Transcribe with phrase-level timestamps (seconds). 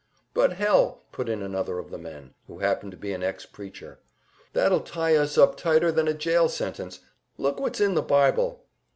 [0.33, 3.99] "But hell!" put in another of the men, who happened to be an ex preacher.
[4.53, 7.01] "That'll tie us up tighter than a jail sentence!
[7.37, 8.65] Look what's in the Bible!"